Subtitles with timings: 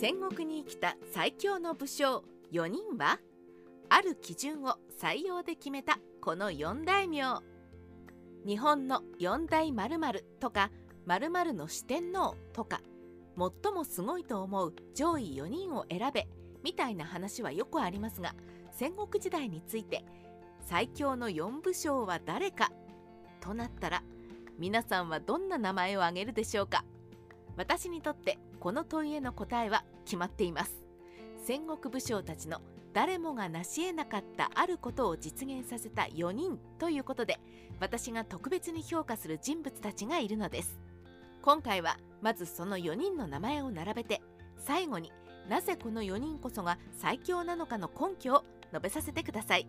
[0.00, 3.18] 戦国に生きた最強の武将4人は
[3.88, 7.42] ある基準を採用で決めたこの4大名。
[8.46, 10.70] 日本の四大〇〇とか
[11.06, 12.80] 〇〇の四天王とか
[13.36, 16.28] 最もすごいと思う上位4人を選べ
[16.62, 18.36] みたいな話はよくありますが
[18.70, 20.04] 戦国時代について
[20.64, 22.70] 最強の4武将は誰か
[23.40, 24.04] となったら
[24.60, 26.84] 皆さんはどんな名前を挙げるでしょうか。
[27.56, 30.72] 私にとってこの問いへの答えは決まっています。
[31.44, 32.60] 戦国武将たちの
[32.92, 37.38] 誰もが成し得なかったあることを実現させた4人ということで
[37.80, 40.78] 私が特別に評価する人物たちがいるのです。
[41.42, 44.20] 今回はまずその4人の名前を並べて
[44.56, 45.12] 最後に
[45.48, 49.68] なぜこの4人こそが最強なのかの根拠を述べさせてください。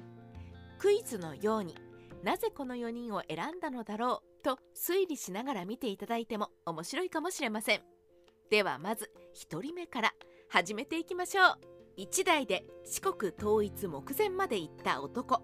[0.79, 1.75] クイズのように
[2.23, 7.98] なぜこの4人を選んだのだろうと推理しながら見ていただいても面白いかもしれません。
[8.49, 10.13] ではまず1人目から
[10.49, 12.01] 始めていきましょう。
[12.01, 15.43] 1代で四国統一目前まで行った男。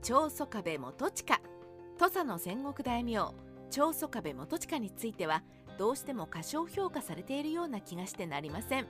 [0.00, 1.40] 長宗我部元親。
[1.98, 3.34] 土佐の戦国大名。
[3.70, 5.42] 長宗我部元親については
[5.78, 8.86] どうしても過小評価されているような気がしてなりません。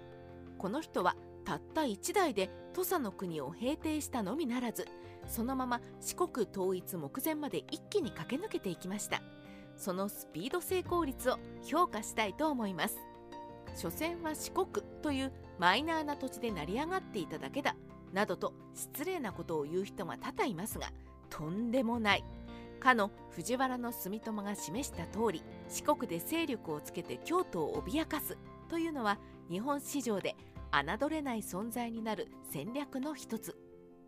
[0.58, 4.86] この人はたった1代で土佐の国を平定したのみならず
[5.26, 9.20] そのまま四国統一目前まで一気に駆け抜けていきました。
[9.76, 12.98] そのスピード成功率を評価したいと思います。
[13.74, 14.66] 所詮は四国
[15.02, 17.76] というマイナーな土地で成り上がっていただけだ。
[18.12, 20.92] などと失礼なことを言う人が多々いますが
[21.30, 22.24] とんでもない
[22.78, 28.36] かの藤原住友が示した通り四国で勢力をつけて京都を脅かす。
[28.68, 29.18] というのは
[29.50, 30.36] 日本史上で
[30.72, 33.56] 侮れない存在になる戦略の一つ。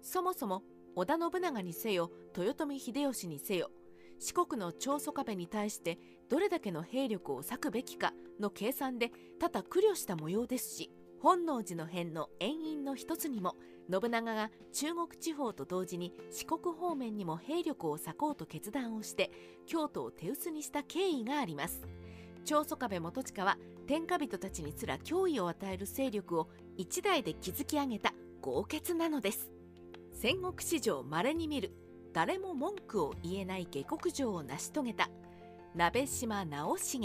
[0.02, 0.62] そもそも
[0.96, 3.70] 織田信長にせよ豊臣秀吉にせよ
[4.20, 5.98] 四国の長宗我部に対して
[6.28, 13.56] どれだけの兵力を割くべきかの計算で多々苦慮した模様ですし本能寺の変の遠因の一つにも
[13.90, 19.30] 信長が中国地方と同時に四国方面にも兵力を割こうと決断をして
[19.66, 21.82] 京都を手薄にした経緯があります。
[22.44, 23.56] 長宗我部元親は
[23.86, 28.12] 天下人たちにすら脅威を与える勢力を一代で築き上げた
[28.42, 29.50] 豪傑なのです。
[30.12, 31.72] 戦国史上稀に見る
[32.12, 35.08] 誰も文句を言えない下克上を成し遂げた
[35.76, 37.00] 鍋島直重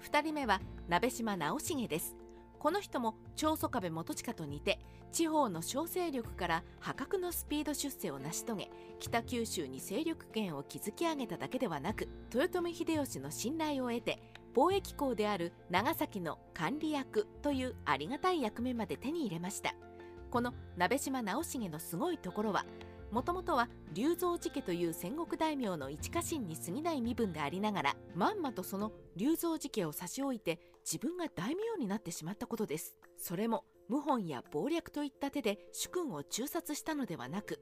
[0.00, 2.14] 2人目は鍋島直重です。
[2.60, 4.78] この人も長宗我部元親と似て
[5.10, 8.70] 地方の小勢力から破格のスピード出世を成し遂げ
[9.00, 14.22] 北九州に勢力圏を築き上げただけではなく豊臣秀吉の信頼を得て
[14.54, 19.74] 貿易港である長崎の管理役というありがたい役目まで手に入れました。
[20.30, 22.64] この鍋島直重のすごいところは
[23.10, 32.96] もともとは龍造寺家という戦国大名の一家臣に過ぎない身分でありながらまんまとその龍造寺家を差し置いて自分が大名になってしまったことです。
[33.16, 37.58] それも謀反や謀略といった手で主君を中殺したのではなく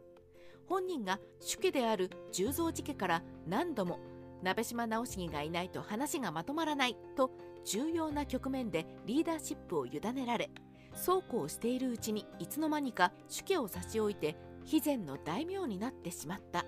[0.68, 4.00] 本人が主家である十三寺家から何度も
[4.42, 7.30] 鍋島直重がいないと話がまとまらないと
[7.64, 10.50] 重要な局面でリーダーシップを委ねられ
[10.94, 14.36] そうこうしているうちにいつの間にか主家を差し置いて
[14.66, 16.66] 肥前の大名になってしまった。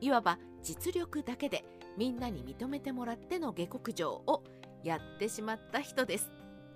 [0.00, 1.64] いわば実力だけで
[1.96, 4.42] みんなに認めてもらっての下克上を
[4.82, 6.30] やってしまった人です。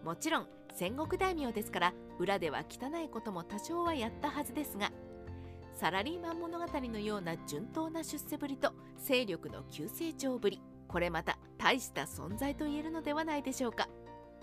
[0.04, 4.90] もちろん戦国大名ですから裏では汚いことも多少はやったはずですが
[5.74, 13.88] サラリーマン物語のような順当な出世ぶりと勢力の急成長ぶりこれまた大した存在と言えるのではないでしょうか。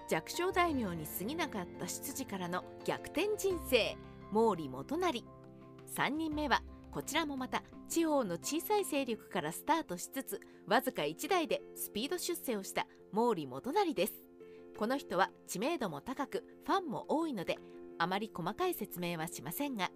[0.09, 3.97] 弱小大名に過ぎなかった出自からの逆転人生
[4.31, 5.36] 毛利元就。
[5.95, 6.61] 3人目は
[6.91, 14.13] こちらもまた地方の小さい勢力からスタートしつつわずか1台でスピード出世をした毛利元就です。
[14.77, 17.57] この人は知名度も高くファンも多いので
[17.97, 19.89] あまり細かい説明はしませんが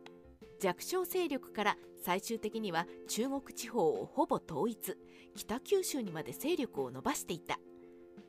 [0.60, 4.98] 弱小勢力から最終的には中国地方をほぼ統一
[5.36, 7.60] 北九州にまで勢力を伸ばしていた。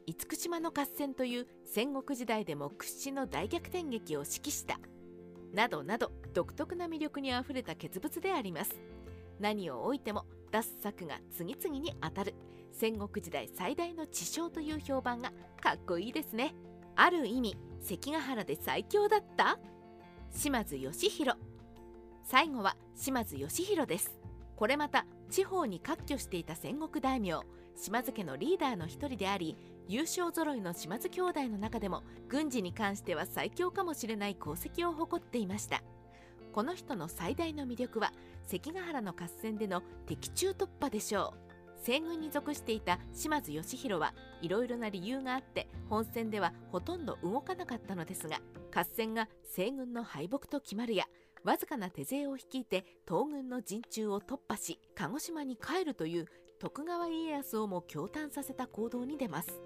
[0.06, 4.80] 厳島の合戦という戦国時代でも屈指の大逆転劇を指揮した。
[5.52, 8.80] などなど独特な魅力にあふれた傑物であります。
[9.40, 12.34] 何をおいても出す策が次々に当たる。
[12.72, 15.30] 戦国時代最大の知将という評判が
[15.60, 16.54] かっこいいですね。
[16.96, 19.58] ある意味関ヶ原で最強だった？
[20.30, 21.38] 島津義弘。
[22.24, 24.14] 最後は島津義弘です。
[24.56, 27.40] これまた地方に割拠していた戦国大名
[27.76, 29.56] 島津家のリーダーの一人であり
[29.88, 35.82] 優勝揃いの島津兄弟の中でも軍事に関しては最強かもしれない功績を誇っていました。
[36.52, 38.12] この人の最大の魅力は
[38.46, 41.52] 関ヶ原の合戦での敵中突破でしょう。
[41.82, 48.38] 西軍に属していた島津義弘はいろいろな理由があって本戦ではほとんど動かなかったのですが
[48.72, 51.06] 合戦が西軍の敗北と決まるや
[51.42, 56.26] わずかな手勢を率いて東軍の陣中を突破し鹿児島に帰るという
[56.60, 59.60] 徳川家康をも驚嘆させた行動に出ます。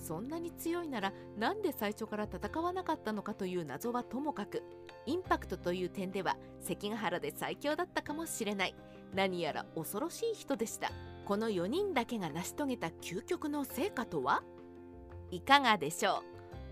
[0.00, 4.62] そんなに強いならなんで最初から戦わなかったのかという謎はともかく
[5.06, 8.74] インパクトという点では関ヶ原で最強だったかもしれない。
[9.14, 10.90] 何やら恐ろしい人でした。
[11.26, 14.42] この4人だけが成し遂げた究極の成果とは？
[15.30, 16.22] いかがでしょ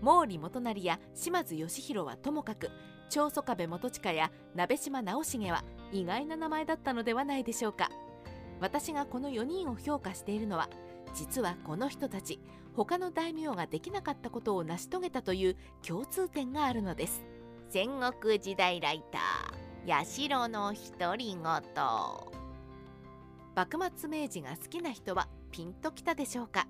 [0.01, 0.05] う。
[0.05, 2.69] 毛利元就や島津義弘はともかく
[3.09, 7.89] 長宗我部元親や鍋島直重は意外な名前だったのではないでしょうか。
[8.61, 10.69] 私がこの4人を評価しているのは
[11.13, 12.39] 実はこの人たち
[12.75, 17.23] 他の大名ができなかったことを成し遂げたという共通点があるのです。
[17.69, 21.43] 戦国時代ライター八代の独り言。
[23.55, 26.67] 幕末明治が好きな人はピンときたでしょうか？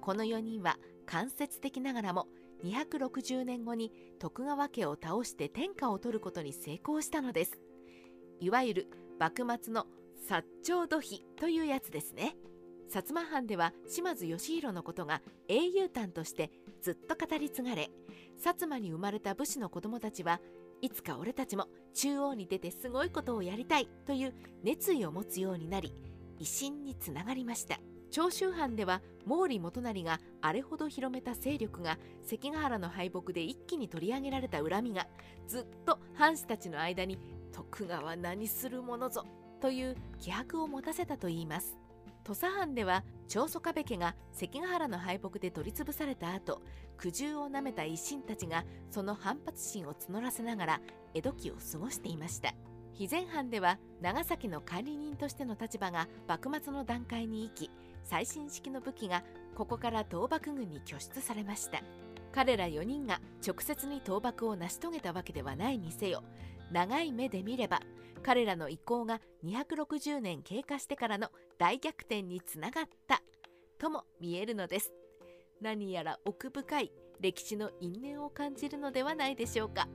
[0.00, 0.76] この4人は
[1.06, 2.28] 間接的ながらも
[2.64, 7.58] 260年後に徳川家を倒して天下を取ることに成功したのです。
[8.40, 8.88] いわゆる
[9.18, 9.86] 幕末の
[10.28, 12.36] 薩長土肥というやつですね
[12.92, 16.50] 薩摩藩では島津義弘のことが英雄譚として
[16.82, 17.90] ずっと語り継がれ
[18.38, 20.40] 薩摩に生まれた武士の子供たちは
[20.82, 25.94] いつか俺たちも中央に出てすごいことをやりたいという熱意を持つようになり
[26.38, 27.78] 威信につながりました。
[28.10, 35.06] 長州藩では毛利元就があれほど広めた勢力が関ヶ原の敗北で一気に取り上げられた恨みが
[35.48, 37.18] ずっと藩士たちの間に
[37.52, 39.24] 徳川何するものぞ
[39.62, 41.81] という気迫を持たせたといいます。
[42.24, 46.62] 土佐藩では長宗我部家が関ヶ原の敗北で取り潰された後
[46.96, 50.80] 苦渋をなめた一心たちがその反発心を募らせながら
[51.14, 52.54] 江戸期を過ごしていました。
[52.92, 57.70] 肥前藩では長崎の管理人としての立場が幕末の段階に生き
[58.04, 59.24] 最新式の武器が
[59.54, 61.82] ここから倒幕軍に拠出されました。
[62.32, 66.22] 彼ら4人が直接に倒幕を成し遂げたわけではないにせよ
[66.72, 67.80] 長い目で見れば
[68.22, 71.28] 彼らの意向が260年経過してからの
[71.58, 73.22] 大逆転につながった
[73.78, 74.92] とも見えるのです
[75.60, 79.86] 何やら奥深い歴史の因縁を感じるのではないでしょうか。